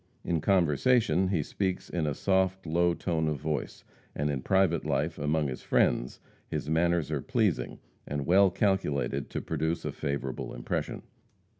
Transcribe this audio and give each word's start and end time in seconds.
In 0.23 0.41
conversation, 0.41 1.27
he 1.27 1.43
speaks 1.43 1.87
in 1.87 2.07
a 2.07 2.15
soft, 2.15 2.65
low 2.65 2.95
tone 2.95 3.27
of 3.27 3.39
voice, 3.39 3.83
and 4.15 4.31
in 4.31 4.41
private 4.41 4.83
life, 4.83 5.19
among 5.19 5.47
his 5.47 5.61
friends, 5.61 6.19
his 6.47 6.67
manners 6.67 7.11
are 7.11 7.21
pleasing, 7.21 7.77
and 8.07 8.25
well 8.25 8.49
calculated 8.49 9.29
to 9.29 9.41
produce 9.41 9.85
a 9.85 9.91
favorable 9.91 10.55
impression. 10.55 11.03